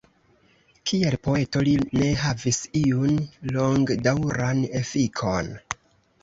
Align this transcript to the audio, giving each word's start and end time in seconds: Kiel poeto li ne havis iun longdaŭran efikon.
Kiel 0.91 1.17
poeto 1.27 1.61
li 1.67 1.73
ne 1.99 2.07
havis 2.21 2.61
iun 2.79 3.13
longdaŭran 3.59 4.65
efikon. 4.83 5.55